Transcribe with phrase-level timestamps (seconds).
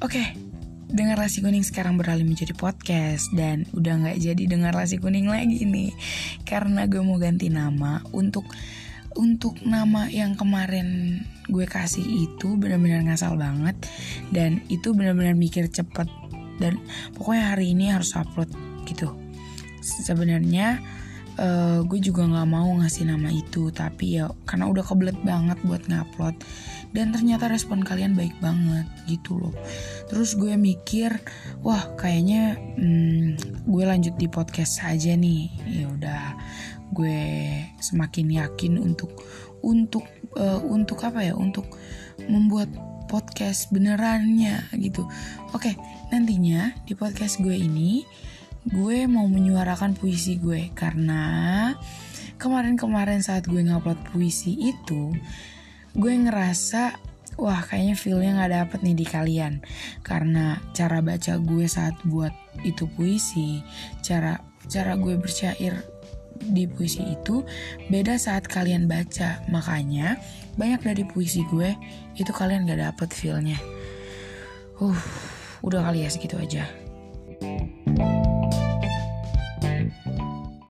[0.00, 0.32] Oke,
[0.88, 5.60] dengar rasi kuning sekarang beralih menjadi podcast dan udah nggak jadi dengar rasi kuning lagi
[5.68, 5.92] nih.
[6.48, 8.48] Karena gue mau ganti nama untuk
[9.12, 11.20] untuk nama yang kemarin
[11.52, 13.76] gue kasih itu benar-benar ngasal banget
[14.32, 16.08] dan itu benar-benar mikir cepet
[16.64, 16.80] dan
[17.12, 18.48] pokoknya hari ini harus upload
[18.88, 19.12] gitu.
[19.84, 20.80] Sebenarnya
[21.38, 25.82] uh, gue juga nggak mau ngasih nama itu tapi ya karena udah kebelet banget buat
[25.86, 26.34] ngupload.
[26.90, 29.54] Dan ternyata respon kalian baik banget gitu loh.
[30.10, 31.14] Terus gue mikir
[31.62, 35.46] wah kayaknya hmm, gue lanjut di podcast aja nih.
[35.70, 36.22] Ya udah
[36.90, 37.22] gue
[37.78, 39.22] semakin yakin untuk
[39.62, 40.02] untuk
[40.34, 41.78] uh, untuk apa ya untuk
[42.26, 42.70] membuat
[43.06, 45.06] podcast benerannya gitu.
[45.54, 45.78] Oke
[46.10, 48.02] nantinya di podcast gue ini
[48.68, 51.72] gue mau menyuarakan puisi gue karena
[52.36, 55.16] kemarin-kemarin saat gue ngupload puisi itu
[55.96, 56.96] gue ngerasa
[57.40, 59.54] wah kayaknya feelnya nggak dapet nih di kalian.
[60.04, 63.64] Karena cara baca gue saat buat itu puisi
[64.04, 64.36] cara
[64.68, 65.80] cara gue bersyair
[66.40, 67.44] di puisi itu
[67.88, 69.40] beda saat kalian baca.
[69.48, 70.20] Makanya
[70.60, 71.72] banyak dari puisi gue
[72.20, 73.56] itu kalian gak dapet feelnya.
[74.76, 74.96] Uh
[75.60, 76.64] udah kali ya segitu aja